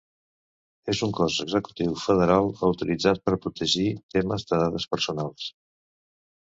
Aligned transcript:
És 0.93 1.01
un 1.07 1.11
cos 1.17 1.35
executiu 1.45 1.93
federal 2.05 2.49
autoritzat 2.71 3.23
per 3.29 3.37
protegir 3.45 3.87
temes 4.17 4.51
de 4.53 4.65
dades 4.67 4.93
personals. 4.97 5.51